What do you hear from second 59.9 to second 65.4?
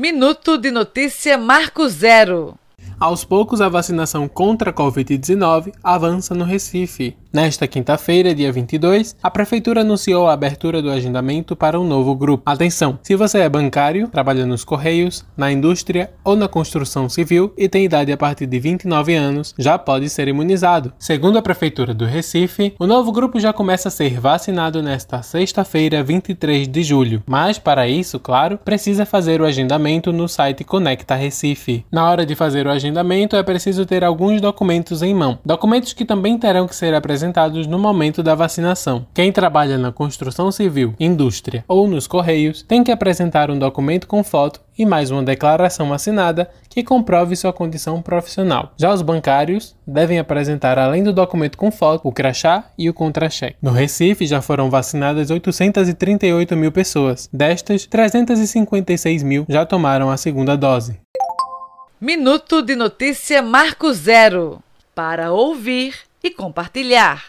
a segunda dose. Minuto de notícia Marco Zero. Para